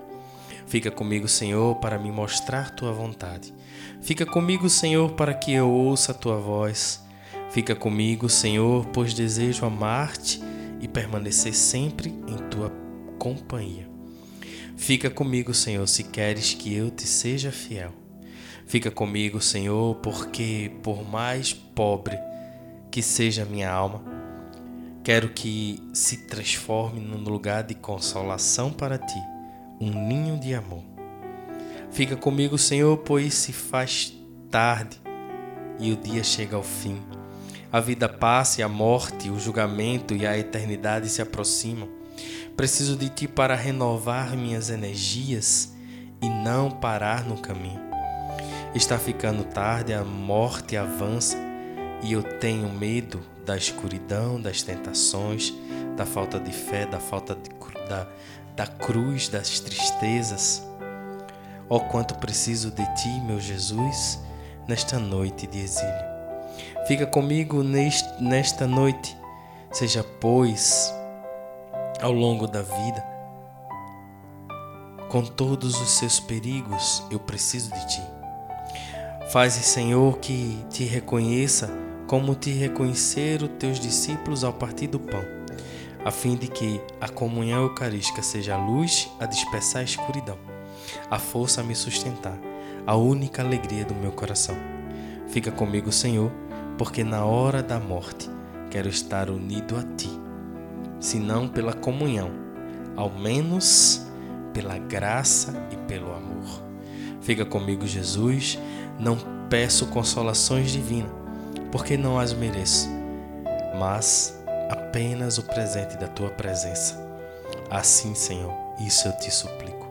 Fica 0.67 0.91
comigo, 0.91 1.29
Senhor, 1.29 1.77
para 1.77 1.99
me 1.99 2.11
mostrar 2.11 2.71
tua 2.71 2.93
vontade. 2.93 3.53
Fica 4.01 4.25
comigo, 4.25 4.69
Senhor, 4.69 5.13
para 5.13 5.35
que 5.35 5.53
eu 5.53 5.69
ouça 5.69 6.13
a 6.13 6.15
tua 6.15 6.37
voz. 6.39 7.03
Fica 7.51 7.75
comigo, 7.75 8.29
Senhor, 8.29 8.87
pois 8.87 9.13
desejo 9.13 9.67
amar-te 9.67 10.41
e 10.81 10.87
permanecer 10.87 11.55
sempre 11.55 12.11
em 12.11 12.37
tua 12.49 12.73
companhia. 13.19 13.89
Fica 14.77 15.11
comigo, 15.11 15.53
Senhor, 15.53 15.87
se 15.87 16.05
queres 16.05 16.55
que 16.55 16.75
eu 16.75 16.91
te 16.91 17.07
seja 17.07 17.53
fiel. 17.53 17.93
Fica 18.67 18.91
comigo, 18.91 19.41
Senhor, 19.41 19.97
porque 19.97 20.71
por 20.83 21.09
mais 21.09 21.53
pobre 21.53 22.17
que 22.91 23.03
seja 23.03 23.45
minha 23.45 23.71
alma, 23.71 24.03
quero 25.03 25.31
que 25.31 25.83
se 25.95 26.27
transforme 26.27 27.01
num 27.01 27.23
lugar 27.23 27.63
de 27.63 27.75
consolação 27.75 28.73
para 28.73 28.99
ti, 28.99 29.23
um 29.81 29.91
ninho 30.09 30.39
de 30.39 30.55
amor. 30.55 30.83
Fica 31.91 32.17
comigo, 32.17 32.59
Senhor, 32.59 32.97
pois 32.99 33.35
se 33.35 33.53
faz 33.53 34.13
tarde 34.51 35.01
e 35.79 35.93
o 35.93 35.97
dia 35.97 36.23
chega 36.23 36.57
ao 36.57 36.63
fim. 36.63 37.01
A 37.73 37.81
vida 37.81 38.09
passa 38.09 38.61
e 38.61 38.65
a 38.65 38.69
morte, 38.69 39.31
o 39.31 39.39
julgamento 39.39 40.15
e 40.15 40.27
a 40.27 40.37
eternidade 40.37 41.09
se 41.09 41.23
aproximam. 41.23 41.89
Preciso 42.57 42.97
de 42.97 43.09
ti 43.09 43.29
para 43.29 43.55
renovar 43.55 44.37
minhas 44.37 44.71
energias 44.71 45.73
e 46.21 46.29
não 46.29 46.71
parar 46.71 47.25
no 47.25 47.41
caminho. 47.41 47.81
Está 48.75 48.99
ficando 48.99 49.45
tarde, 49.45 49.93
a 49.93 50.05
morte 50.05 50.77
avança 50.77 51.50
e 52.03 52.13
eu 52.13 52.23
tenho 52.23 52.69
medo 52.69 53.21
da 53.45 53.57
escuridão, 53.57 54.41
das 54.41 54.63
tentações, 54.63 55.53
da 55.97 56.07
falta 56.07 56.39
de 56.39 56.53
fé, 56.53 56.87
da 56.87 56.99
falta 56.99 57.35
de, 57.35 57.51
da, 57.89 58.07
da 58.57 58.67
cruz, 58.67 59.29
das 59.29 59.61
tristezas. 59.61 60.63
Ó 61.69 61.77
oh, 61.77 61.81
quanto 61.81 62.15
preciso 62.17 62.71
de 62.71 62.85
ti, 62.97 63.09
meu 63.27 63.39
Jesus, 63.39 64.19
nesta 64.67 64.99
noite 64.99 65.47
de 65.47 65.61
exílio. 65.61 66.11
Fica 66.87 67.07
comigo 67.07 67.63
neste, 67.63 68.23
nesta 68.23 68.67
noite, 68.67 69.17
seja, 69.71 70.05
pois, 70.21 70.93
ao 72.01 72.13
longo 72.13 72.47
da 72.47 72.63
vida, 72.63 73.05
com 75.09 75.23
todos 75.23 75.81
os 75.81 75.91
seus 75.91 76.19
perigos, 76.19 77.03
eu 77.11 77.21
preciso 77.21 77.73
de 77.73 77.89
ti. 77.89 78.03
Faze, 79.31 79.63
Senhor, 79.63 80.19
que 80.19 80.65
te 80.71 80.85
reconheça 80.85 81.71
como 82.11 82.35
te 82.35 82.51
reconhecer 82.51 83.41
os 83.41 83.51
teus 83.51 83.79
discípulos 83.79 84.43
ao 84.43 84.53
partir 84.53 84.89
do 84.89 84.99
pão, 84.99 85.23
a 86.05 86.11
fim 86.11 86.35
de 86.35 86.49
que 86.49 86.81
a 87.01 87.09
comunhão 87.09 87.63
eucarística 87.63 88.21
seja 88.21 88.57
a 88.57 88.59
luz 88.59 89.09
a 89.21 89.27
dispersar 89.27 89.83
a 89.83 89.85
escuridão 89.85 90.37
a 91.09 91.21
força 91.21 91.61
a 91.61 91.65
me 91.65 91.75
sustentar, 91.75 92.37
a 92.85 92.97
única 92.97 93.43
alegria 93.43 93.85
do 93.85 93.95
meu 93.95 94.11
coração. 94.11 94.57
Fica 95.29 95.53
comigo, 95.53 95.93
Senhor, 95.93 96.33
porque 96.77 97.05
na 97.05 97.25
hora 97.25 97.63
da 97.63 97.79
morte 97.79 98.29
quero 98.71 98.89
estar 98.89 99.31
unido 99.31 99.77
a 99.77 99.83
Ti, 99.97 100.11
se 100.99 101.21
não 101.21 101.49
pela 101.49 101.73
comunhão, 101.73 102.33
ao 102.97 103.09
menos 103.09 104.05
pela 104.53 104.79
graça 104.79 105.55
e 105.71 105.77
pelo 105.87 106.13
amor. 106.13 106.65
Fica 107.21 107.45
comigo, 107.45 107.87
Jesus. 107.87 108.59
Não 108.99 109.17
peço 109.49 109.87
consolações 109.87 110.73
divinas, 110.73 111.20
porque 111.71 111.97
não 111.97 112.19
as 112.19 112.33
mereço, 112.33 112.89
mas 113.79 114.39
apenas 114.69 115.39
o 115.39 115.43
presente 115.43 115.97
da 115.97 116.09
tua 116.09 116.31
presença. 116.31 117.09
Assim, 117.71 118.15
Senhor, 118.15 118.53
isso 118.81 119.09
eu 119.09 119.17
te 119.17 119.31
suplico. 119.31 119.89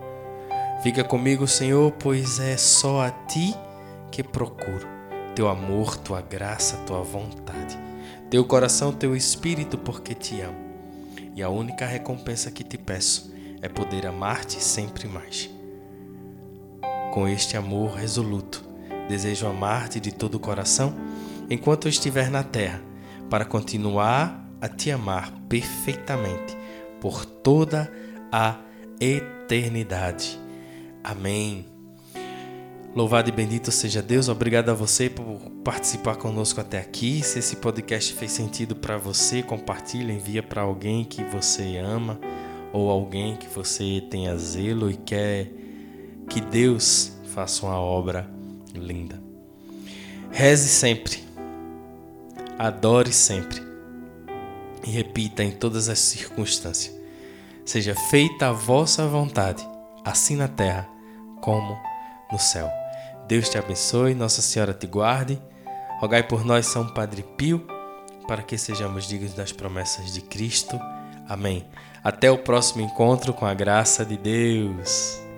Fica 0.82 1.04
comigo, 1.04 1.48
Senhor, 1.48 1.92
pois 1.94 2.40
é 2.40 2.56
só 2.58 3.02
a 3.02 3.12
ti 3.12 3.56
que 4.12 4.24
procuro 4.24 4.88
teu 5.36 5.48
amor, 5.48 5.96
tua 5.98 6.22
graça, 6.22 6.78
tua 6.86 7.02
vontade, 7.02 7.78
teu 8.30 8.44
coração, 8.46 8.92
teu 8.92 9.16
espírito, 9.16 9.78
porque 9.78 10.14
te 10.14 10.42
amo. 10.42 10.58
E 11.36 11.42
a 11.42 11.50
única 11.50 11.86
recompensa 11.86 12.52
que 12.52 12.64
te 12.64 12.78
peço 12.78 13.34
é 13.62 13.70
poder 13.70 14.06
amar-te 14.06 14.62
sempre 14.62 15.08
mais. 15.08 15.50
Com 17.14 17.28
este 17.28 17.58
amor 17.58 17.94
resoluto, 17.94 18.64
desejo 19.08 19.48
amar-te 19.48 20.00
de 20.00 20.12
todo 20.12 20.36
o 20.36 20.40
coração 20.40 20.94
enquanto 21.50 21.88
eu 21.88 21.90
estiver 21.90 22.30
na 22.30 22.44
terra, 22.44 22.82
para 23.30 23.46
continuar 23.46 24.48
a 24.62 24.68
te 24.68 24.92
amar 24.92 25.32
perfeitamente 25.48 26.58
por 27.00 27.26
toda 27.26 27.92
a 28.32 28.58
eternidade. 29.00 30.40
Amém. 31.04 31.66
Louvado 32.96 33.30
e 33.30 33.32
bendito 33.32 33.72
seja 33.72 34.02
Deus. 34.02 34.28
Obrigado 34.30 34.70
a 34.70 34.74
você 34.74 35.10
por 35.10 35.40
participar 35.64 36.16
conosco 36.16 36.60
até 36.60 36.80
aqui. 36.80 37.22
Se 37.24 37.40
esse 37.40 37.56
podcast 37.58 38.14
fez 38.14 38.32
sentido 38.32 38.76
para 38.76 38.98
você, 38.98 39.44
compartilha, 39.44 40.12
envia 40.12 40.42
para 40.42 40.64
alguém 40.64 41.06
que 41.06 41.24
você 41.24 41.78
ama 41.78 42.20
ou 42.74 42.90
alguém 42.90 43.36
que 43.36 43.48
você 43.48 44.04
tenha 44.10 44.36
zelo 44.38 44.90
e 44.90 44.98
quer 44.98 45.52
que 46.30 46.42
Deus 46.42 47.14
faça 47.34 47.66
uma 47.66 47.80
obra 47.80 48.30
linda. 48.74 49.22
Reze 50.32 50.68
sempre. 50.68 51.29
Adore 52.60 53.14
sempre. 53.14 53.58
E 54.86 54.92
repita 54.92 55.42
em 55.42 55.52
todas 55.52 55.88
as 55.88 55.98
circunstâncias: 55.98 56.94
Seja 57.64 57.96
feita 58.10 58.50
a 58.50 58.52
vossa 58.52 59.08
vontade, 59.08 59.66
assim 60.04 60.36
na 60.36 60.50
terra 60.50 60.86
como 61.40 61.78
no 62.30 62.38
céu. 62.38 62.70
Deus 63.30 63.48
te 63.48 63.58
abençoe, 63.58 64.14
Nossa 64.14 64.42
Senhora 64.42 64.74
te 64.74 64.86
guarde. 64.88 65.42
Rogai 66.02 66.22
por 66.22 66.44
nós, 66.44 66.66
São 66.66 66.86
Padre 66.86 67.24
Pio, 67.38 67.66
para 68.28 68.44
que 68.44 68.58
sejamos 68.58 69.08
dignos 69.08 69.34
das 69.34 69.54
promessas 69.54 70.14
de 70.14 70.20
Cristo. 70.20 70.78
Amém. 71.30 71.66
Até 72.04 72.30
o 72.30 72.40
próximo 72.40 72.82
encontro 72.82 73.34
com 73.34 73.46
a 73.46 73.54
graça 73.54 74.06
de 74.06 74.18
Deus. 74.18 75.29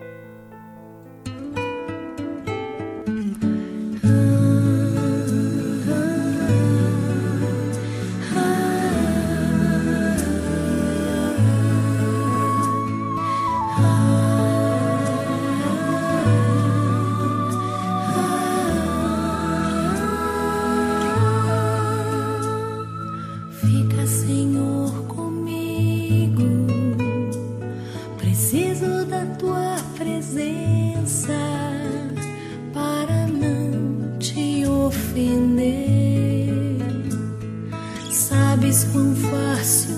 Sabes 38.62 38.84
quão 38.86 39.15
facilmente 39.15 39.97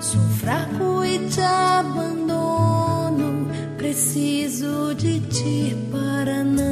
sou 0.00 0.20
fraco 0.38 1.04
e 1.04 1.18
te 1.28 1.40
abandono. 1.40 3.48
Preciso 3.76 4.94
de 4.94 5.20
ti 5.20 5.76
para 5.90 6.44
não 6.44 6.71